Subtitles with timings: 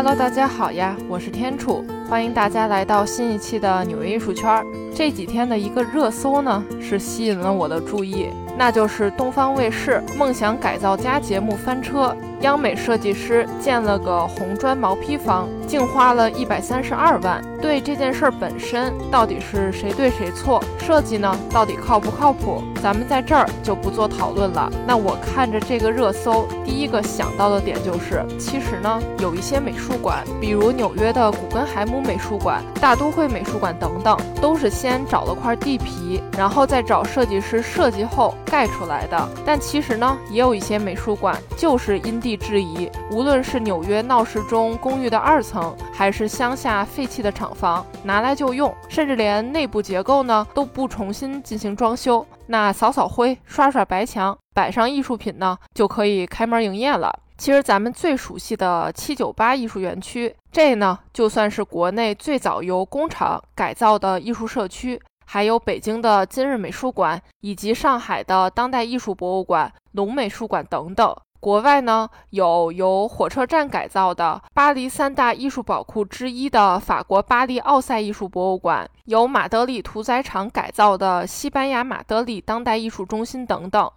[0.00, 4.64] Hello，大家好呀，我是天楚，欢迎大家来到新一期的纽约艺术圈。
[4.94, 12.16] 这几天的一个热搜呢，是吸引了我的注意，那就是东方卫视《梦想改造家》节目翻车。
[12.42, 17.42] 央美设计师建了个红砖毛坯房，竟花了一百三十二万。
[17.60, 20.62] 对这件事本身，到底是谁对谁错？
[20.88, 22.62] 设计呢，到底靠不靠谱？
[22.82, 24.72] 咱们在这儿就不做讨论了。
[24.86, 39.28] 那我看着这个热搜，第一个想到的点就是，其实呢，有一些美术馆，比如纽约的古根海姆美术馆、大都会美术馆等等，都是先找了块地皮，然后再找设计师设计后盖出来的。
[39.44, 42.34] 但其实呢，也有一些美术馆就是因地。
[42.38, 57.12] 制宜，无论是纽约闹市中公寓的二层，还是乡下废弃的厂房，拿来就用，甚至连内部结构呢都不重新进行装修，那扫扫灰、刷刷白墙、摆上艺术品呢，就可以开门营业了。
[57.36, 71.12] 其实咱们最熟悉的七九八艺术园区，这呢就算是国内最早由工厂改造的艺术社区，还有北京的今日美术馆，以及上海的当代艺术博物馆、龙美术馆等等。
[71.40, 83.88] 国外呢，有由火车站改造的巴黎三大艺术宝库之一的法国巴黎奥赛艺术博物馆，由马德里屠宰场改造的西班牙马德里当代艺术中心等等。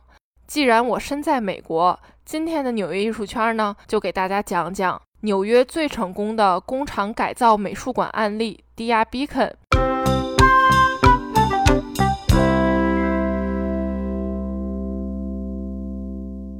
[0.45, 9.53] 既然我身在美国，今天的纽约艺术圈呢，就给大家讲讲纽约最成功的工厂改造美术馆案例—— Dia Beacon。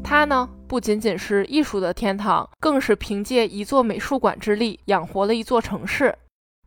[0.03, 0.49] 它呢？
[0.72, 6.17] 不仅仅是艺术的天堂，更是凭借一座美术馆之力养活了一座城市。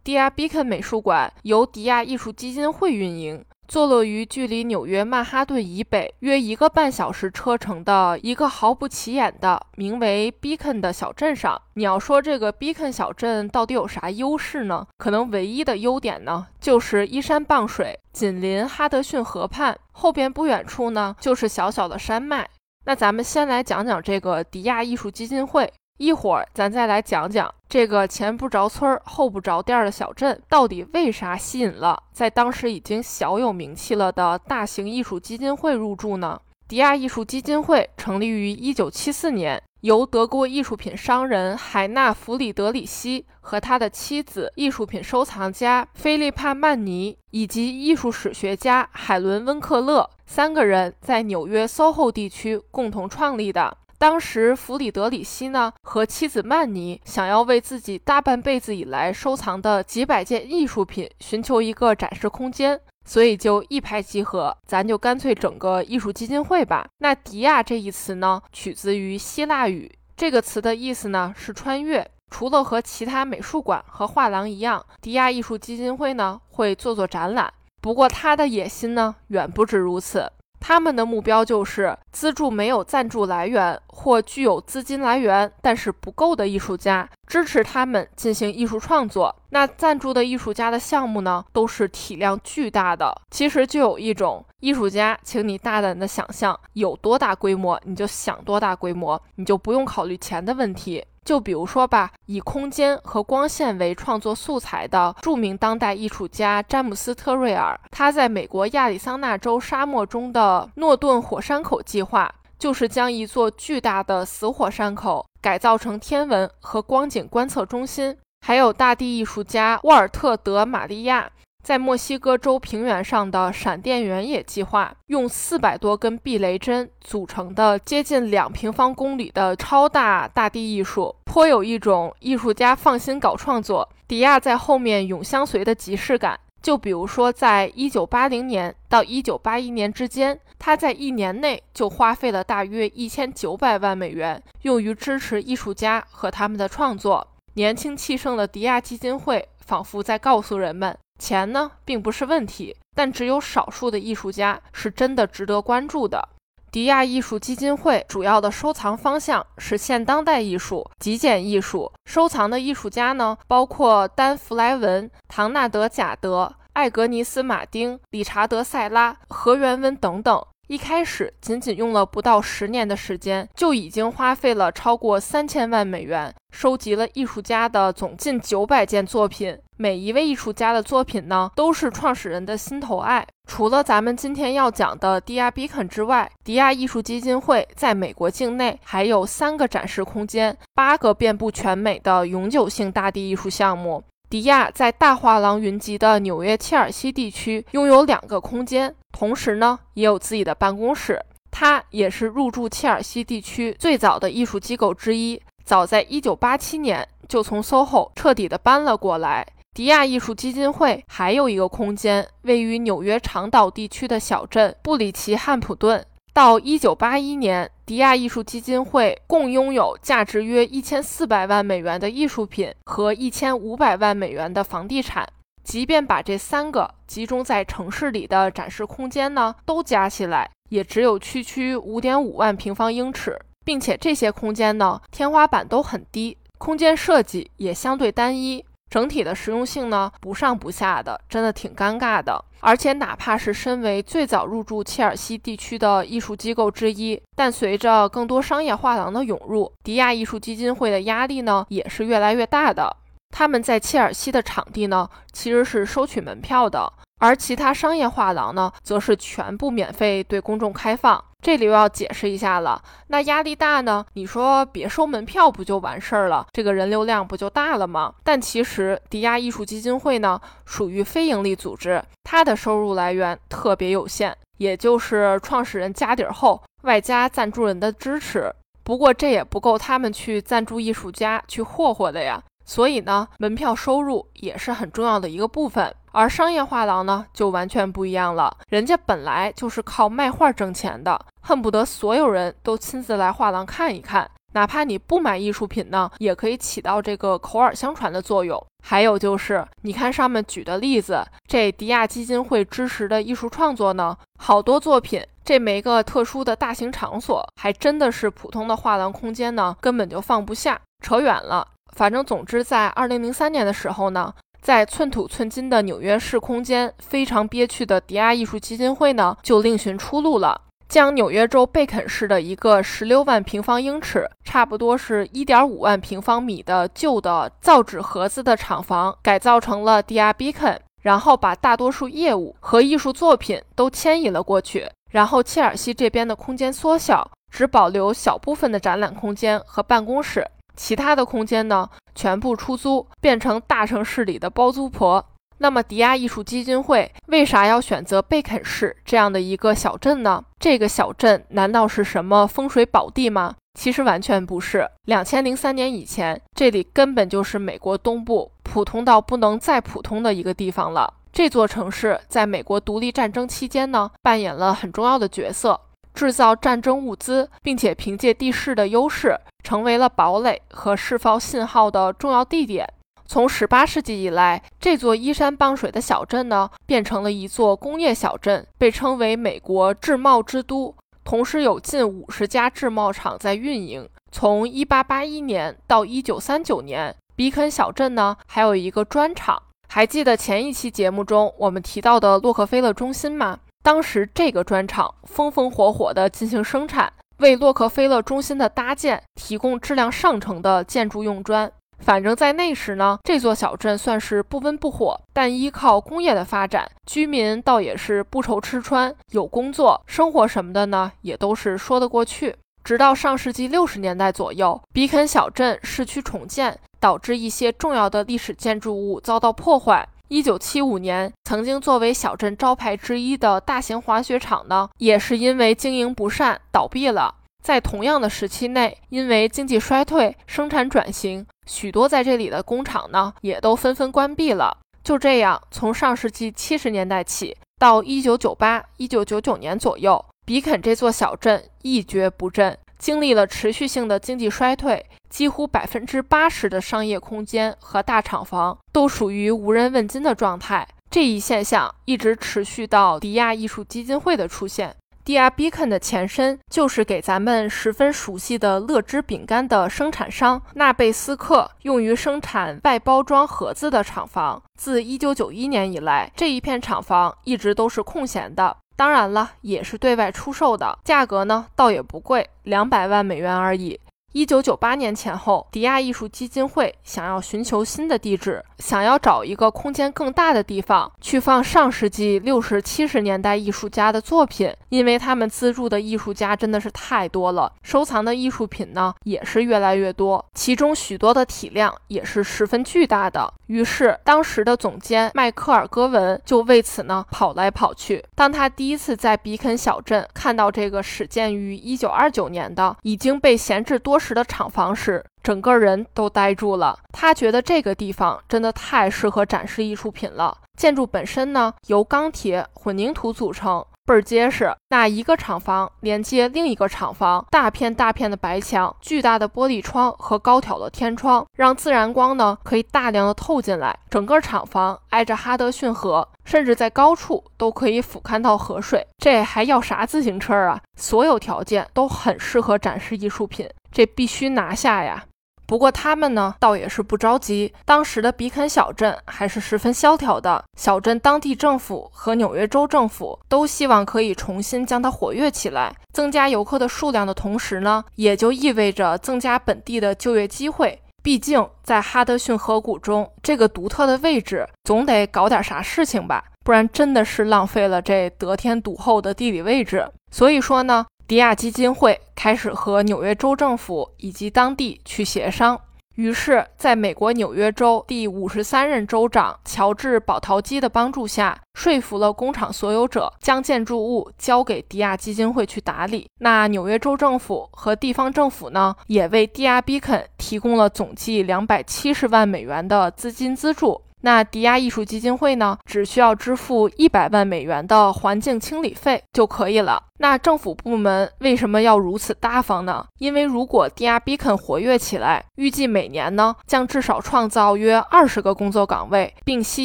[0.02, 11.58] 迪亚比肯美术馆由迪亚艺术基金会运营，坐落于距离纽约曼哈顿以北约一个半小时车程的一个毫不起眼的名为 Beacon 的小镇上。
[11.72, 14.86] 你要说这个 Beacon 小镇到底有啥优势呢？
[14.98, 22.46] 可能唯一的优点呢，就是依山傍水，紧邻哈德逊河畔，后边不远处呢就是小小的山脉。
[22.86, 36.38] 那咱们先来讲讲这个迪亚艺术基金会，一会儿咱再来讲讲这个前不着村后不着店的小镇到底为啥吸引了在当时已经小有名气了的大型艺术基金会入驻呢？
[36.68, 39.62] 迪亚艺术基金会成立于一九七四年。
[39.80, 53.76] 由德国艺术品商人海纳·弗里德里希和他的妻子、艺术品收藏家菲利帕·曼尼以及艺术史学家海伦·温克勒三个人在纽约 SOHO 地区共同创立的。
[53.96, 62.80] 当时，弗里德里希呢和妻子曼尼想要为自己大半辈子以来收藏的几百件艺术品寻求一个展示空间。
[63.06, 66.86] 所以就一拍即合，咱就干脆整个艺术基金会吧。
[66.98, 72.10] 那迪亚这一词呢，取自于希腊语，这个词的意思呢是穿越。
[72.30, 77.52] 除了和其他美术馆和画廊一样，迪亚艺术基金会呢会做做展览。
[77.84, 80.32] 不过他的野心呢远不止如此。
[80.58, 89.36] 他们的目标就是资助没有赞助来源或具有资金来源但是不够的艺术家，支持他们进行艺术创作。
[89.50, 93.14] 那赞助的艺术家的项目呢，都是体量巨大的。
[93.30, 101.04] 其实就有一种艺术家，请你大胆的想象有多大规模，你就想多大规模，你就不用考虑钱的问题。
[101.24, 118.16] 就比如说吧，以空间和光线为创作素材的著名当代艺术家詹姆斯·特瑞尔，他在美国亚利桑那州沙漠中的诺顿火山口计划，就是将一座巨大的死火山口改造成天文和光景观测中心。
[118.46, 121.30] 还有大地艺术家沃尔特·德玛利亚。
[121.64, 136.38] 在墨西哥州平原上的闪电原野计划，用四百多根避雷针组成的接近两平方公里的超大大地艺术，颇有一种艺术家放心搞创作，迪亚在后面永相随的即视感。
[136.60, 147.26] 就比如说，在一九八零年到一九八一年之间，他在一年内就花费了大约一千九百万美元，用于支持艺术家和他们的创作。
[147.54, 150.94] 年轻气盛的迪亚基金会仿佛在告诉人们。
[151.18, 156.28] 钱呢，并不是问题，但只有少数的艺术家是真的值得关注的。
[156.70, 161.92] 迪亚艺术基金会主要的收藏方向是现当代艺术、极简艺术。
[162.04, 170.44] 收藏的艺术家呢，包括丹·弗莱文、唐纳德·贾德、艾格尼斯·马丁、理查德·塞拉、何元温等等。
[170.66, 183.26] 一开始仅仅用了不到十年的时间，就已经花费了超过三千万美元，收集了艺术家的总近九百件作品，每一位艺术家的作品呢，都是创始人的心头爱。
[183.46, 194.02] 除了咱们今天要讲的迪亚比肯之外，迪亚艺术基金会在美国境内还有三个展示空间，八个遍布全美的永久性大地艺术项目。
[194.30, 201.20] 迪亚在大画廊云集的纽约切尔西地区拥有两个空间，同时呢，也有自己的办公室。
[201.50, 209.46] 他也是入驻切尔西地区最早的艺术机构之一，早在1987年就从 SOHO 彻底的搬了过来。
[209.74, 216.06] 迪亚艺术基金会还有一个空间，位于纽约长岛地区的小镇布里奇汉普顿。
[216.32, 225.28] 到1981年，迪亚艺术基金会共拥有价值约1400万美元的艺术品和1500万美元的房地产。
[225.64, 238.64] 即便把这三个集中在城市里的展示空间呢，都加起来，也只有区区5.5万平方英尺，并且这些空间呢，天花板都很低，空间设计也相对单一。
[238.94, 242.40] 整体的实用性呢，不上不下的，真的挺尴尬的。
[242.60, 252.96] 而且，哪怕是身为最早入驻切尔西地区的艺术机构之一，但随着更多商业画廊的涌入，迪亚艺术基金会的压力呢，也是越来越大的。
[253.30, 256.92] 他们在切尔西的场地呢，其实是收取门票的。
[257.20, 261.22] 而其他商业画廊呢，则是全部免费对公众开放。
[261.40, 264.04] 这里又要解释一下了，那压力大呢？
[264.14, 266.46] 你说别收门票不就完事儿了？
[266.52, 268.14] 这个人流量不就大了吗？
[268.24, 278.50] 但其实迪亚艺术基金会呢，属于非营利组织，它的收入来源特别有限，也就是创始人家底儿厚，外加赞助人的支持。
[278.82, 282.42] 不过这也不够他们去赞助艺术家去霍霍的呀。
[282.64, 285.94] 所以呢，门票收入也是很重要的一个部分。
[286.12, 288.56] 而商业画廊呢，就完全不一样了。
[288.68, 298.64] 人家本来就是靠卖画挣钱的，恨不得所有人都亲自来画廊看一看，哪怕你不买艺术品呢，也可以起到这个口耳相传的作用。
[298.86, 310.80] 还有就是，你看上面举的例子，这迪亚基金会支持的艺术创作呢，好多作品，这没个特殊的大型场所，还真的是普通的画廊空间呢，根本就放不下。
[311.02, 311.66] 扯远了。
[311.94, 340.44] 反正总之，在二零零三年的时候呢，在寸土寸金的纽约市空间非常憋屈的迪亚艺术基金会呢，就另寻出路了，将纽约州贝肯市的一个十六万平方英尺，差不多是一点五万平方米的旧的造纸盒子的厂房改造成了迪亚比肯，然后把大多数业务和艺术作品都迁移了过去，然后切尔西这边的空间缩小，只保留小部分的展览空间和办公室。
[340.76, 345.24] 其他的空间呢，全部出租，变成大城市里的包租婆。
[345.58, 350.44] 那么，迪亚艺术基金会为啥要选择贝肯市这样的一个小镇呢？
[350.58, 353.54] 这个小镇难道是什么风水宝地吗？
[353.78, 354.88] 其实完全不是。
[355.06, 361.14] 两千零三年以前，这里根本就是美国东部普通到不能再普通的一个地方了。
[361.32, 365.80] 这座城市在美国独立战争期间呢，扮演了很重要的角色。
[366.14, 372.88] 制造战争物资，并且凭借地势的优势，成为了堡垒和释放信号的重要地点。
[373.26, 380.94] 从18世纪以来，这座依山傍水的小镇呢，变成了一座工业小镇，被称为美国制贸之都。
[381.24, 384.06] 同时，有近50家制贸厂在运营。
[384.30, 389.62] 从1881年到1939年，比肯小镇呢，还有一个砖厂。
[389.88, 393.58] 还记得前一期节目中我们提到的洛克菲勒中心吗？
[393.84, 401.70] 当时这个砖厂风风火火地进行生产，为洛克菲勒中心的搭建提供质量上乘的建筑用砖。
[401.98, 412.56] 反正，在那时呢，这座小镇算是不温不火，但依靠工业的发展，居民倒也是不愁吃穿，有工作，生活什么的呢，也都是说得过去。
[412.82, 420.08] 直到上世纪六十年代左右，比肯小镇市区重建，导致一些重要的历史建筑物遭到破坏。
[420.34, 427.36] 一九七五年，曾经作为小镇招牌之一的大型滑雪场呢，也是因为经营不善倒闭了。
[427.62, 434.76] 在同样的时期内，因为经济衰退、生产转型，许多在这里的工厂呢，也都纷纷关闭了。
[435.04, 442.76] 就这样，从上世纪七十年代起到一九九八、一九九九年左右，比肯这座小镇一蹶不振。
[442.98, 450.86] 经历了持续性的经济衰退，几乎百分之八十的商业空间和大厂房都属于无人问津的状态。
[451.10, 454.96] 这一现象一直持续到迪亚艺术基金会的出现。
[455.24, 464.62] 迪亚比肯的前身就是给咱们十分熟悉的乐之饼干的生产商纳贝斯克用于生产外包装盒子的厂房。
[464.78, 468.76] 自一九九一年以来，这一片厂房一直都是空闲的。
[468.96, 473.98] 当然了，也是对外出售的，价格呢倒也不贵，两百万美元而已。
[474.34, 493.54] 一九九八年前后，迪亚艺术基金会想要寻求新的地址，想要找一个空间更大的地方去放上世纪六十七十年代艺术家的作品，因为他们资助的艺术家真的是太多了，收藏的艺术品呢也是越来越多，其中许多的体量也是十分巨大的。
[493.68, 498.22] 于是，当时的总监迈克尔·戈文就为此呢跑来跑去。
[498.34, 506.98] 当他第一次在比肯小镇看到这个始建于一九二九年的已经被闲置多时的厂房时，整个人都呆住了。
[507.12, 510.56] 他觉得这个地方真的太适合展示艺术品了。
[510.78, 513.84] 建筑本身呢，由钢铁混凝土组成。
[514.06, 523.98] 倍儿结实，那一个厂房连接另一个厂房，大片大片的白墙，巨大的玻璃窗和高挑的天窗，让自然光呢可以大量的透进来。
[524.10, 529.06] 整个厂房挨着哈德逊河，甚至在高处都可以俯瞰到河水。
[529.16, 530.78] 这还要啥自行车啊？
[530.98, 535.24] 所有条件都很适合展示艺术品，这必须拿下呀！
[535.66, 537.72] 不过他们呢，倒也是不着急。
[537.86, 551.00] 当时的比肯小镇还是十分萧条的，小镇当地政府和纽约州政府都希望可以重新将它活跃起来，增加游客的数量的同时呢，也就意味着增加本地的就业机会。
[551.22, 560.06] 毕竟在哈德逊河谷中这个独特的位置，总得搞点啥事情吧，不然真的是浪费了这得天独厚的地理位置。
[560.30, 561.06] 所以说呢。
[561.26, 565.80] 迪亚基金会开始和纽约州政府以及当地去协商，
[566.16, 576.28] 于是，在美国纽约州第五十三任州长乔治·保陶基的帮助下，说服了工厂所有者将建筑物交给迪亚基金会去打理。
[576.40, 584.02] 那纽约州政府和地方政府呢，也为迪亚比肯提供了总计两百七十万美元的资金资助。
[584.24, 590.02] 那迪亚艺术基金会呢，只需要支付一百万美元的环境清理费就可以了。
[590.16, 593.04] 那政府部门为什么要如此大方呢？
[593.18, 599.84] 因为如果迪亚比肯活跃起来，预计每年呢将至少创造约二十个工作岗位，并吸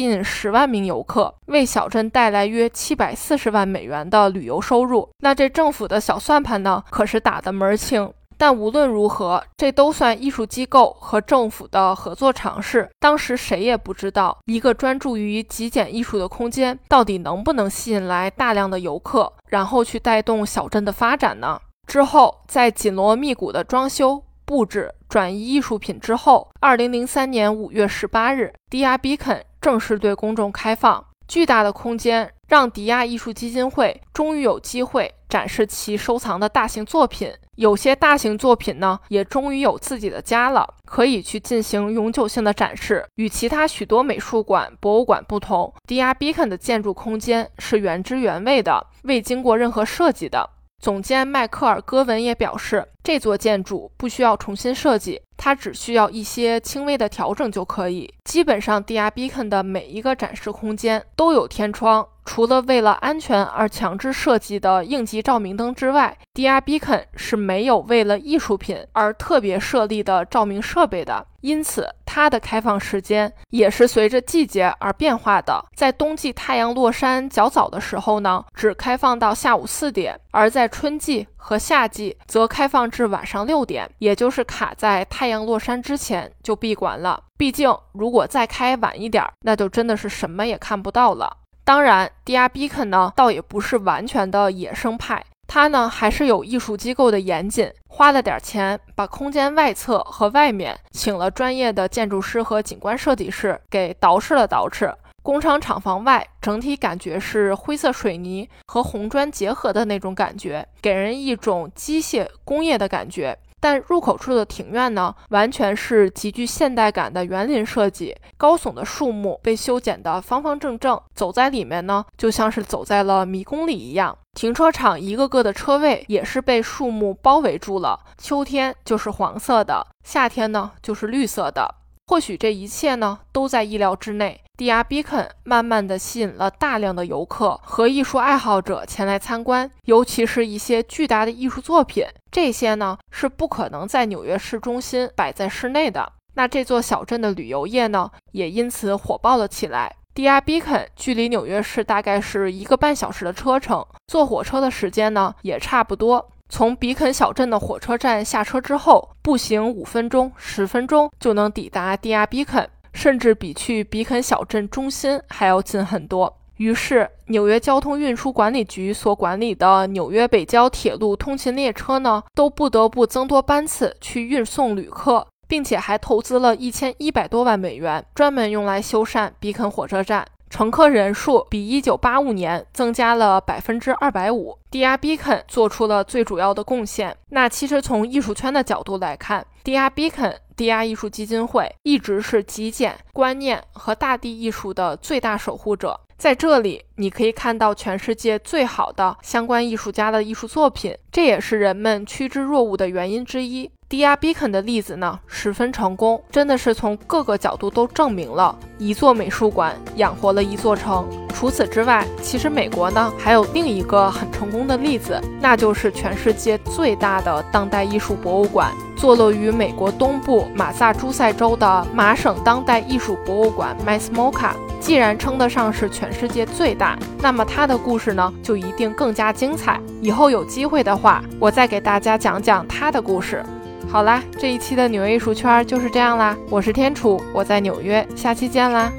[0.00, 5.06] 引十万名游客，为小镇带来约七百四十万美元的旅游收入。
[5.18, 8.10] 那这政府的小算盘呢，可是打得门儿清。
[8.40, 12.88] 但无论如何，这都算艺术机构和政府的合作尝试。
[12.98, 21.60] 当时谁也不知道，一个专注于极简艺术的空间到底能不能吸引来大量的游客，然后去带动小镇的发展呢？
[21.86, 31.04] 之后，在紧锣密鼓的装修、布置、转移艺术品之后，二零零三年五月十八日，迪亚比肯正式对公众开放。
[31.28, 37.32] 巨大的空间让迪亚艺术基金会终于有机会展示其收藏的大型作品。
[37.60, 43.06] 有些大型作品呢，也终于有自己的家了，可以去进行永久性的展示。
[43.16, 50.48] 与其他许多美术馆、博物馆不同，迪亚比肯的建筑空间是原汁原味的，未经过任何设计的。
[50.80, 58.10] 总监迈克尔·戈文也表示，这座建筑不需要重新设计，它只需要一些轻微的调整就可以。
[58.24, 62.06] 基本上，迪亚比肯的每一个展示空间都有天窗。
[62.24, 71.26] 除了为了安全而强制设计的应急照明灯之外，迪亚比肯是没有为了艺术品而特别设立的照明设备的。
[71.40, 75.64] 因此，它的开放时间也是随着季节而变化的。
[75.76, 87.22] 在冬季太阳落山较早的时候呢，只开放到下午四点；而在春季和夏季，则开放至晚上六点，也就是卡在太阳落山之前就闭馆了。
[87.38, 91.36] 毕竟，如果再开晚一点，那就真的是什么也看不到了。
[91.62, 104.94] 当然，迪亚比肯呢，倒也不是完全的野生派，他呢还是有艺术机构的严谨，花了点钱，把空间外侧和外面请了专业的建筑师和景观设计师给捯饬了捯饬。
[105.24, 113.36] 工厂厂房外整体感觉是灰色水泥和红砖结合的那种感觉，给人一种机械工业的感觉。
[113.60, 124.16] 但入口处的庭院呢，完全是极具现代感的园林设计，高耸的树木被修剪得方方正正，走在里面呢，就像是走在了迷宫里一样。
[124.32, 131.74] 停车场一个个的车位也是被树木包围住了，秋天就是黄色的，夏天呢就是绿色的。
[132.10, 134.40] 或许这一切呢都在意料之内。
[134.56, 146.12] 迪亚比肯慢慢的吸引了大量的游客和艺术爱好者前来参观，尤其是一些巨大的艺术作品，这些呢是不可能在纽约市中心摆在室内的。
[146.34, 149.94] 那这座小镇的旅游业呢也因此火爆了起来。
[150.12, 156.32] 迪亚比肯距离纽约市大概是一个半小时的车程，坐火车的时间呢也差不多。
[156.50, 166.36] 从比肯小镇的火车站下车之后，步行五分钟、十分钟就能抵达迪亚比肯，甚至比去比肯小镇中心还要近很多。
[166.56, 180.26] 于是，纽约交通运输管理局所管理的纽约北郊铁路通勤列车呢，都不得不增多班次去运送旅客，并且还投资了一千一百多万美元，专门用来修缮比肯火车站。
[180.50, 187.16] 乘客人数比一九八五年增加了百分之二百五，DR Beacon 做出了最主要的贡献。
[187.28, 195.98] 那其实从艺术圈的角度来看，Dia Beacon、DR 艺术基金会一直是极简观念和大地艺术的最大守护者。
[196.20, 203.70] 在这里，你可以看到全世界最好的相关艺术家的艺术作品，这也是人们趋之若鹜的原因之一。
[203.88, 211.08] 迪亚比肯的例子呢，十分成功，真的是从各个角度都证明了一座美术馆养活了一座城。
[211.32, 224.52] 除此之外，其实美国呢还有另一个很成功的例子，那就是全世界最大的当代艺术博物馆，坐落于美国东部马萨诸塞州的麻省当代艺术博物馆 （MASMOCA）。
[224.80, 229.78] 既然称得上是全世界最大，那么它的故事呢就一定更加精彩。
[230.00, 233.42] 以后有机会的话，我再给大家讲讲它的故事。
[233.88, 236.36] 好啦，这一期的纽约艺术圈就是这样啦。
[236.48, 238.90] 我是天楚，我在纽约，下期见啦。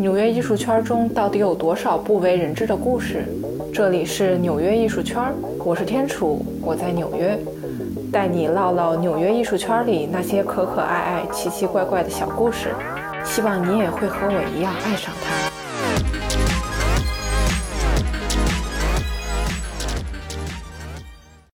[0.00, 3.24] 纽约艺术圈中到底有多少不为人知的故事？
[3.72, 5.22] 这里是纽约艺术圈，
[5.58, 7.36] 我是天楚，我在纽约，
[8.12, 12.68] 带你唠唠纽约艺术圈里那些可可爱爱、奇奇怪怪的小故事。
[13.24, 15.53] 希望你也会和我一样爱上他。